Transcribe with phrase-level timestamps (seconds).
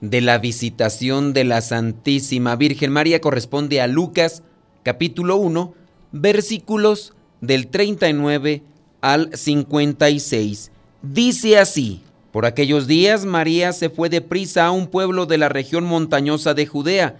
[0.00, 4.42] de la visitación de la Santísima Virgen María corresponde a Lucas
[4.82, 5.74] capítulo 1
[6.12, 8.62] versículos del 39
[9.00, 10.70] al 56.
[11.02, 15.84] Dice así, por aquellos días María se fue deprisa a un pueblo de la región
[15.84, 17.16] montañosa de Judea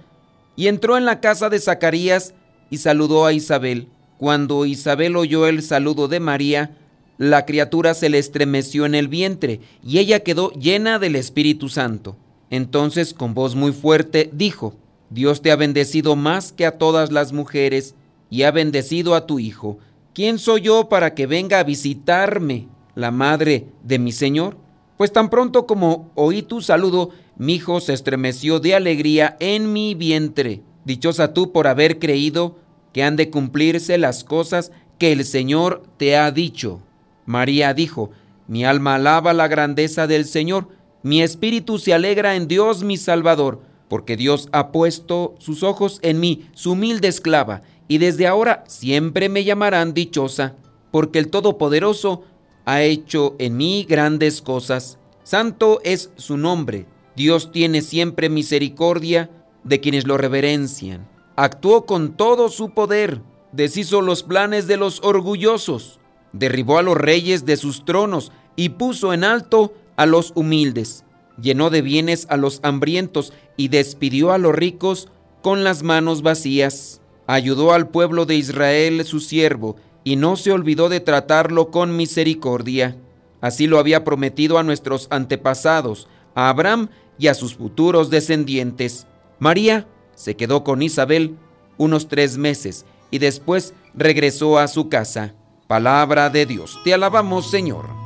[0.57, 2.35] y entró en la casa de Zacarías
[2.71, 3.89] y saludó a Isabel.
[4.19, 6.77] Cuando Isabel oyó el saludo de María,
[7.19, 12.17] la criatura se le estremeció en el vientre y ella quedó llena del Espíritu Santo.
[12.51, 14.75] Entonces con voz muy fuerte dijo,
[15.11, 17.95] Dios te ha bendecido más que a todas las mujeres
[18.31, 19.79] y ha bendecido a tu Hijo.
[20.15, 24.57] ¿Quién soy yo para que venga a visitarme la madre de mi Señor?
[24.97, 29.95] Pues tan pronto como oí tu saludo, mi hijo se estremeció de alegría en mi
[29.95, 30.63] vientre.
[30.87, 32.57] Dichosa tú por haber creído
[32.95, 36.81] que han de cumplirse las cosas que el Señor te ha dicho.
[37.27, 38.11] María dijo,
[38.49, 40.69] mi alma alaba la grandeza del Señor,
[41.07, 46.19] mi espíritu se alegra en Dios mi Salvador, porque Dios ha puesto sus ojos en
[46.19, 50.57] mí, su humilde esclava, y desde ahora siempre me llamarán dichosa,
[50.91, 52.25] porque el Todopoderoso
[52.65, 54.99] ha hecho en mí grandes cosas.
[55.23, 56.87] Santo es su nombre.
[57.15, 59.31] Dios tiene siempre misericordia
[59.63, 61.09] de quienes lo reverencian.
[61.37, 66.01] Actuó con todo su poder, deshizo los planes de los orgullosos
[66.39, 71.05] derribó a los reyes de sus tronos y puso en alto a los humildes.
[71.41, 75.09] Llenó de bienes a los hambrientos y despidió a los ricos
[75.43, 77.01] con las manos vacías.
[77.27, 82.97] Ayudó al pueblo de Israel su siervo y no se olvidó de tratarlo con misericordia.
[83.41, 89.07] Así lo había prometido a nuestros antepasados, a Abraham y a sus futuros descendientes.
[89.39, 91.37] María se quedó con Isabel
[91.77, 95.35] unos tres meses y después regresó a su casa.
[95.67, 96.79] Palabra de Dios.
[96.85, 98.06] Te alabamos, Señor.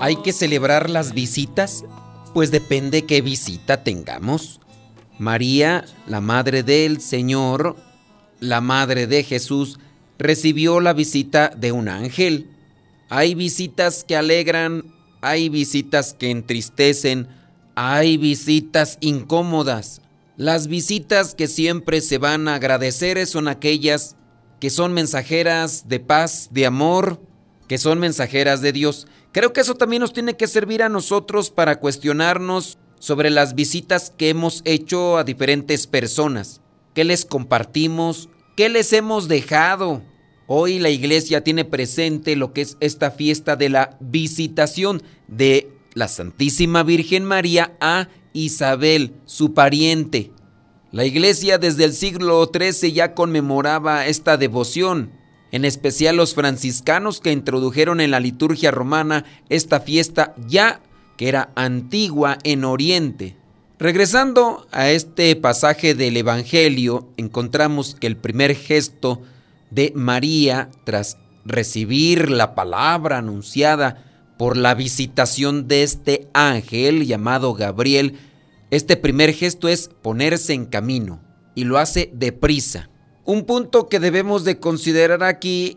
[0.00, 1.84] ¿Hay que celebrar las visitas?
[2.32, 4.60] Pues depende qué visita tengamos.
[5.18, 7.76] María, la madre del Señor,
[8.40, 9.78] la madre de Jesús,
[10.18, 12.48] recibió la visita de un ángel.
[13.10, 14.84] Hay visitas que alegran,
[15.20, 17.28] hay visitas que entristecen,
[17.74, 20.00] hay visitas incómodas.
[20.36, 24.16] Las visitas que siempre se van a agradecer son aquellas
[24.60, 27.20] que son mensajeras de paz, de amor,
[27.70, 29.06] que son mensajeras de Dios.
[29.30, 34.10] Creo que eso también nos tiene que servir a nosotros para cuestionarnos sobre las visitas
[34.10, 36.60] que hemos hecho a diferentes personas.
[36.94, 38.28] ¿Qué les compartimos?
[38.56, 40.02] ¿Qué les hemos dejado?
[40.48, 46.08] Hoy la iglesia tiene presente lo que es esta fiesta de la visitación de la
[46.08, 50.32] Santísima Virgen María a Isabel, su pariente.
[50.90, 55.19] La iglesia desde el siglo XIII ya conmemoraba esta devoción,
[55.52, 60.80] en especial los franciscanos que introdujeron en la liturgia romana esta fiesta ya
[61.16, 63.36] que era antigua en Oriente.
[63.78, 69.22] Regresando a este pasaje del Evangelio, encontramos que el primer gesto
[69.70, 74.04] de María tras recibir la palabra anunciada
[74.38, 78.18] por la visitación de este ángel llamado Gabriel,
[78.70, 81.20] este primer gesto es ponerse en camino
[81.54, 82.88] y lo hace deprisa.
[83.26, 85.76] Un punto que debemos de considerar aquí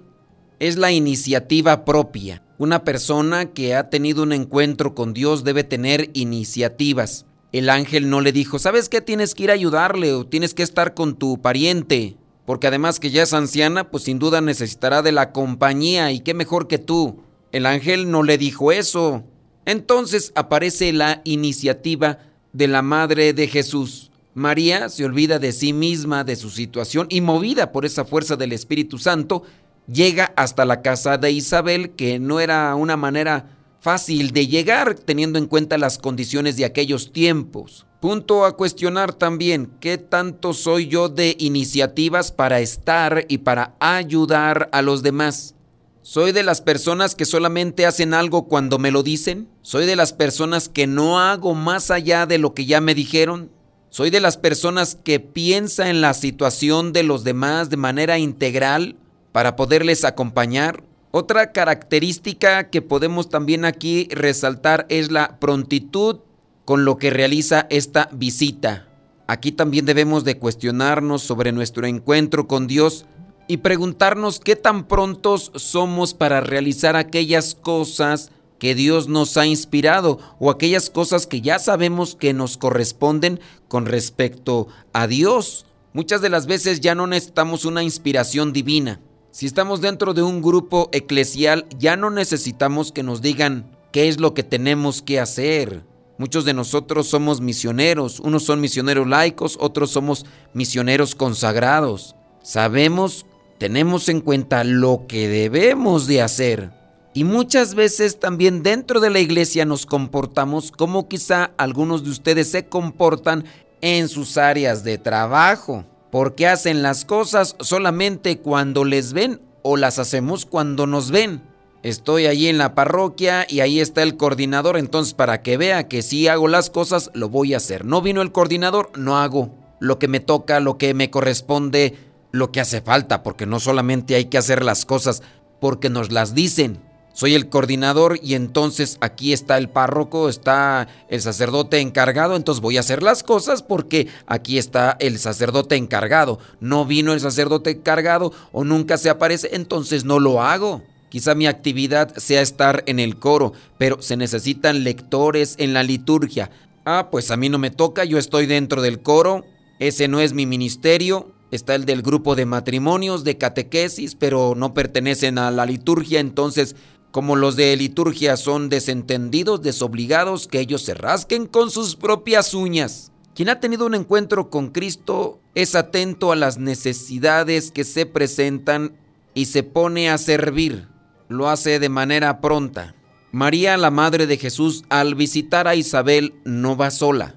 [0.59, 2.41] es la iniciativa propia.
[2.57, 7.25] Una persona que ha tenido un encuentro con Dios debe tener iniciativas.
[7.51, 9.01] el ángel no le dijo, ¿sabes qué?
[9.01, 13.11] Tienes que ir a ayudarle o tienes que estar con tu pariente, porque además que
[13.11, 17.19] ya es anciana, pues sin duda necesitará de la compañía y qué mejor que tú.
[17.51, 19.23] El ángel no le dijo eso.
[19.65, 22.19] Entonces aparece la iniciativa
[22.53, 24.12] de la Madre de Jesús.
[24.33, 28.51] María se olvida de sí misma, de su situación, y movida por esa fuerza del
[28.51, 29.43] Espíritu Santo,
[29.87, 35.37] llega hasta la casa de Isabel, que no era una manera fácil de llegar teniendo
[35.37, 37.85] en cuenta las condiciones de aquellos tiempos.
[37.99, 44.69] Punto a cuestionar también, ¿qué tanto soy yo de iniciativas para estar y para ayudar
[44.71, 45.55] a los demás?
[46.01, 49.47] ¿Soy de las personas que solamente hacen algo cuando me lo dicen?
[49.61, 53.51] ¿Soy de las personas que no hago más allá de lo que ya me dijeron?
[53.93, 58.95] ¿Soy de las personas que piensa en la situación de los demás de manera integral
[59.31, 60.83] para poderles acompañar?
[61.11, 66.21] Otra característica que podemos también aquí resaltar es la prontitud
[66.65, 68.87] con lo que realiza esta visita.
[69.27, 73.05] Aquí también debemos de cuestionarnos sobre nuestro encuentro con Dios
[73.47, 78.31] y preguntarnos qué tan prontos somos para realizar aquellas cosas
[78.63, 83.85] que Dios nos ha inspirado o aquellas cosas que ya sabemos que nos corresponden con
[83.85, 85.65] respecto a Dios.
[85.91, 89.01] Muchas de las veces ya no necesitamos una inspiración divina.
[89.31, 94.21] Si estamos dentro de un grupo eclesial, ya no necesitamos que nos digan qué es
[94.21, 95.83] lo que tenemos que hacer.
[96.17, 102.15] Muchos de nosotros somos misioneros, unos son misioneros laicos, otros somos misioneros consagrados.
[102.43, 103.25] Sabemos
[103.57, 106.82] tenemos en cuenta lo que debemos de hacer.
[107.13, 112.49] Y muchas veces también dentro de la iglesia nos comportamos como quizá algunos de ustedes
[112.49, 113.45] se comportan
[113.81, 119.99] en sus áreas de trabajo, porque hacen las cosas solamente cuando les ven o las
[119.99, 121.43] hacemos cuando nos ven.
[121.83, 126.01] Estoy allí en la parroquia y ahí está el coordinador, entonces para que vea que
[126.01, 127.85] si hago las cosas, lo voy a hacer.
[127.85, 131.95] No vino el coordinador, no hago lo que me toca, lo que me corresponde
[132.31, 135.21] lo que hace falta, porque no solamente hay que hacer las cosas
[135.59, 136.79] porque nos las dicen.
[137.13, 142.77] Soy el coordinador y entonces aquí está el párroco, está el sacerdote encargado, entonces voy
[142.77, 146.39] a hacer las cosas porque aquí está el sacerdote encargado.
[146.59, 150.81] No vino el sacerdote encargado o nunca se aparece, entonces no lo hago.
[151.09, 156.49] Quizá mi actividad sea estar en el coro, pero se necesitan lectores en la liturgia.
[156.83, 159.45] Ah, pues a mí no me toca, yo estoy dentro del coro,
[159.77, 164.73] ese no es mi ministerio, está el del grupo de matrimonios, de catequesis, pero no
[164.73, 166.75] pertenecen a la liturgia, entonces
[167.13, 173.11] como los de liturgia son desentendidos, desobligados, que ellos se rasquen con sus propias uñas.
[173.35, 178.97] Quien ha tenido un encuentro con Cristo es atento a las necesidades que se presentan
[179.35, 180.87] y se pone a servir.
[181.29, 182.95] Lo hace de manera pronta.
[183.31, 187.35] María, la Madre de Jesús, al visitar a Isabel, no va sola.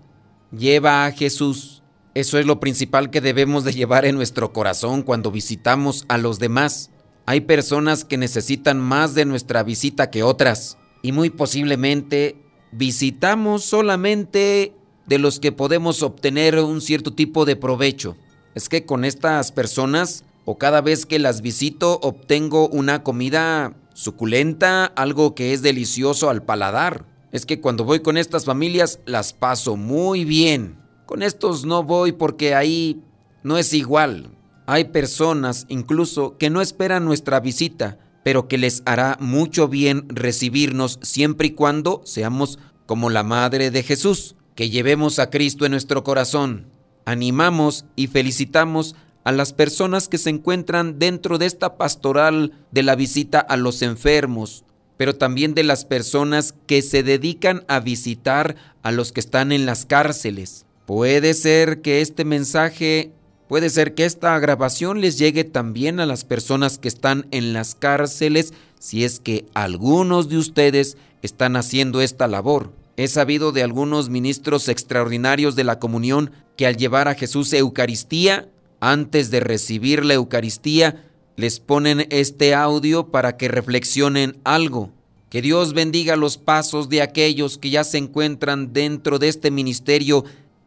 [0.52, 1.76] Lleva a Jesús
[2.16, 6.38] eso es lo principal que debemos de llevar en nuestro corazón cuando visitamos a los
[6.38, 6.88] demás.
[7.28, 12.36] Hay personas que necesitan más de nuestra visita que otras y muy posiblemente
[12.70, 14.74] visitamos solamente
[15.06, 18.16] de los que podemos obtener un cierto tipo de provecho.
[18.54, 24.84] Es que con estas personas o cada vez que las visito obtengo una comida suculenta,
[24.84, 27.06] algo que es delicioso al paladar.
[27.32, 30.76] Es que cuando voy con estas familias las paso muy bien.
[31.06, 33.02] Con estos no voy porque ahí
[33.42, 34.30] no es igual.
[34.66, 40.98] Hay personas incluso que no esperan nuestra visita, pero que les hará mucho bien recibirnos
[41.02, 46.02] siempre y cuando seamos como la Madre de Jesús, que llevemos a Cristo en nuestro
[46.02, 46.66] corazón.
[47.04, 52.96] Animamos y felicitamos a las personas que se encuentran dentro de esta pastoral de la
[52.96, 54.64] visita a los enfermos,
[54.96, 59.66] pero también de las personas que se dedican a visitar a los que están en
[59.66, 60.64] las cárceles.
[60.86, 63.12] Puede ser que este mensaje,
[63.48, 67.74] puede ser que esta grabación les llegue también a las personas que están en las
[67.74, 72.72] cárceles si es que algunos de ustedes están haciendo esta labor.
[72.96, 78.48] He sabido de algunos ministros extraordinarios de la comunión que al llevar a Jesús Eucaristía,
[78.80, 81.04] antes de recibir la Eucaristía,
[81.36, 84.90] les ponen este audio para que reflexionen algo.
[85.28, 90.24] Que Dios bendiga los pasos de aquellos que ya se encuentran dentro de este ministerio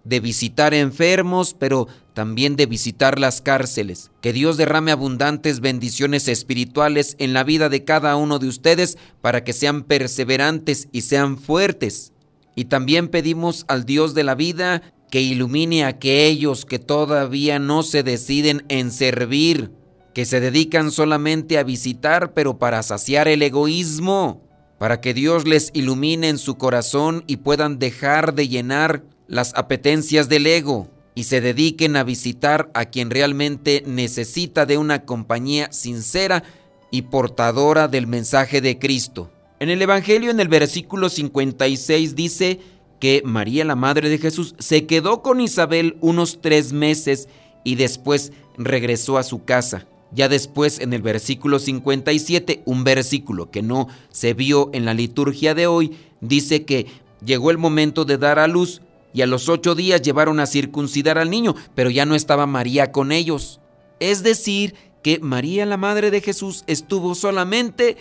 [0.09, 4.09] de visitar enfermos, pero también de visitar las cárceles.
[4.21, 9.43] Que Dios derrame abundantes bendiciones espirituales en la vida de cada uno de ustedes para
[9.43, 12.11] que sean perseverantes y sean fuertes.
[12.55, 17.83] Y también pedimos al Dios de la vida que ilumine a aquellos que todavía no
[17.83, 19.71] se deciden en servir,
[20.13, 24.43] que se dedican solamente a visitar pero para saciar el egoísmo,
[24.79, 30.27] para que Dios les ilumine en su corazón y puedan dejar de llenar las apetencias
[30.27, 36.43] del ego y se dediquen a visitar a quien realmente necesita de una compañía sincera
[36.91, 39.31] y portadora del mensaje de Cristo.
[39.59, 42.59] En el Evangelio, en el versículo 56, dice
[42.99, 47.29] que María, la Madre de Jesús, se quedó con Isabel unos tres meses
[47.63, 49.85] y después regresó a su casa.
[50.11, 55.53] Ya después, en el versículo 57, un versículo que no se vio en la liturgia
[55.53, 56.87] de hoy, dice que
[57.23, 58.81] llegó el momento de dar a luz
[59.13, 62.91] y a los ocho días llevaron a circuncidar al niño, pero ya no estaba María
[62.91, 63.59] con ellos.
[63.99, 67.97] Es decir, que María, la Madre de Jesús, estuvo solamente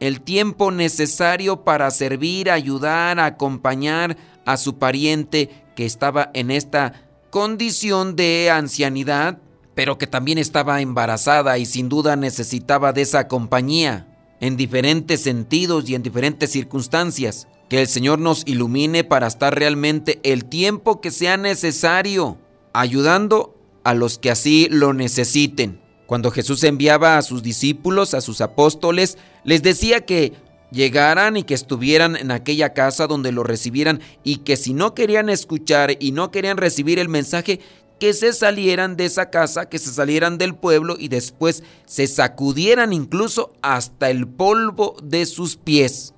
[0.00, 4.16] el tiempo necesario para servir, ayudar, acompañar
[4.46, 9.38] a su pariente que estaba en esta condición de ancianidad,
[9.74, 14.06] pero que también estaba embarazada y sin duda necesitaba de esa compañía
[14.40, 17.46] en diferentes sentidos y en diferentes circunstancias.
[17.70, 22.36] Que el Señor nos ilumine para estar realmente el tiempo que sea necesario,
[22.72, 25.80] ayudando a los que así lo necesiten.
[26.06, 30.32] Cuando Jesús enviaba a sus discípulos, a sus apóstoles, les decía que
[30.72, 35.28] llegaran y que estuvieran en aquella casa donde lo recibieran y que si no querían
[35.28, 37.60] escuchar y no querían recibir el mensaje,
[38.00, 42.92] que se salieran de esa casa, que se salieran del pueblo y después se sacudieran
[42.92, 46.14] incluso hasta el polvo de sus pies.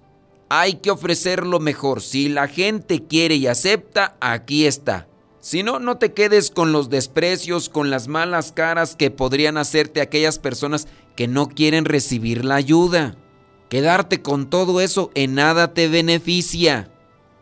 [0.54, 2.02] Hay que ofrecer lo mejor.
[2.02, 5.08] Si la gente quiere y acepta, aquí está.
[5.40, 10.02] Si no, no te quedes con los desprecios, con las malas caras que podrían hacerte
[10.02, 13.16] aquellas personas que no quieren recibir la ayuda.
[13.70, 16.90] Quedarte con todo eso en nada te beneficia.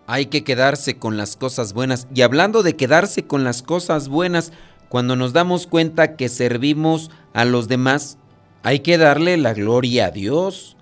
[0.06, 2.06] Hay que quedarse con las cosas buenas.
[2.14, 4.52] Y hablando de quedarse con las cosas buenas,
[4.88, 8.18] cuando nos damos cuenta que servimos a los demás,
[8.62, 10.76] hay que darle la gloria a Dios.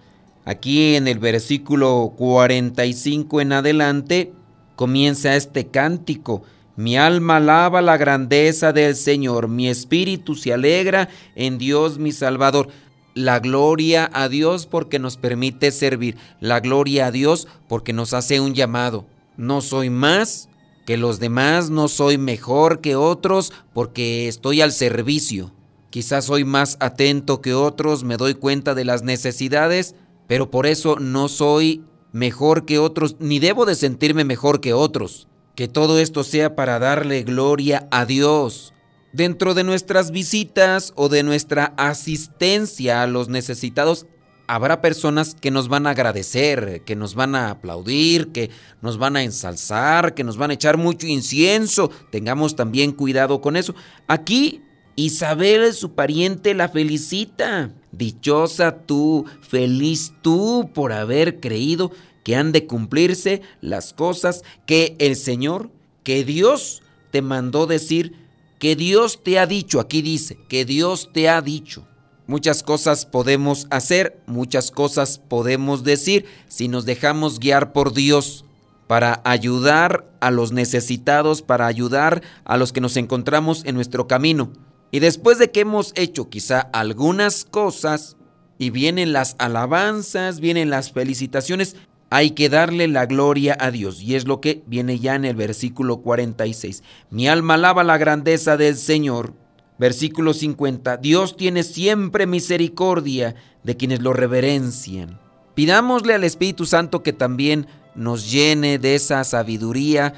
[0.48, 4.32] Aquí en el versículo 45 en adelante
[4.74, 6.42] comienza este cántico
[6.78, 12.68] mi alma alaba la grandeza del Señor, mi espíritu se alegra en Dios mi Salvador.
[13.14, 16.16] La gloria a Dios porque nos permite servir.
[16.38, 19.06] La gloria a Dios porque nos hace un llamado.
[19.36, 20.50] No soy más
[20.86, 25.50] que los demás, no soy mejor que otros porque estoy al servicio.
[25.90, 29.96] Quizás soy más atento que otros, me doy cuenta de las necesidades,
[30.28, 31.82] pero por eso no soy
[32.12, 35.26] mejor que otros, ni debo de sentirme mejor que otros.
[35.56, 38.72] Que todo esto sea para darle gloria a Dios.
[39.12, 44.06] Dentro de nuestras visitas o de nuestra asistencia a los necesitados,
[44.46, 48.50] habrá personas que nos van a agradecer, que nos van a aplaudir, que
[48.82, 51.90] nos van a ensalzar, que nos van a echar mucho incienso.
[52.10, 53.74] Tengamos también cuidado con eso.
[54.06, 54.62] Aquí
[54.98, 57.70] Isabel, su pariente, la felicita.
[57.92, 61.92] Dichosa tú, feliz tú por haber creído
[62.24, 65.70] que han de cumplirse las cosas que el Señor,
[66.02, 68.14] que Dios te mandó decir,
[68.58, 69.78] que Dios te ha dicho.
[69.78, 71.86] Aquí dice, que Dios te ha dicho.
[72.26, 78.44] Muchas cosas podemos hacer, muchas cosas podemos decir si nos dejamos guiar por Dios
[78.88, 84.50] para ayudar a los necesitados, para ayudar a los que nos encontramos en nuestro camino.
[84.90, 88.16] Y después de que hemos hecho quizá algunas cosas
[88.58, 91.76] y vienen las alabanzas, vienen las felicitaciones,
[92.10, 94.00] hay que darle la gloria a Dios.
[94.02, 96.82] Y es lo que viene ya en el versículo 46.
[97.10, 99.34] Mi alma alaba la grandeza del Señor.
[99.78, 100.96] Versículo 50.
[100.96, 105.20] Dios tiene siempre misericordia de quienes lo reverencian.
[105.54, 110.14] Pidámosle al Espíritu Santo que también nos llene de esa sabiduría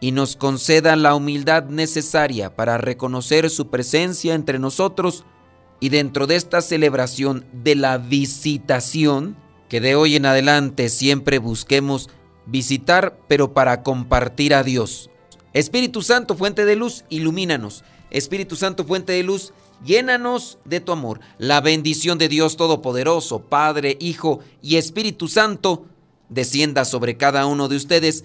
[0.00, 5.24] y nos conceda la humildad necesaria para reconocer su presencia entre nosotros
[5.78, 9.36] y dentro de esta celebración de la visitación,
[9.68, 12.08] que de hoy en adelante siempre busquemos
[12.46, 15.10] visitar, pero para compartir a Dios.
[15.52, 17.84] Espíritu Santo, fuente de luz, ilumínanos.
[18.10, 19.52] Espíritu Santo, fuente de luz,
[19.84, 21.20] llénanos de tu amor.
[21.38, 25.86] La bendición de Dios Todopoderoso, Padre, Hijo y Espíritu Santo,
[26.28, 28.24] descienda sobre cada uno de ustedes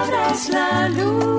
[0.00, 1.29] abras la luz.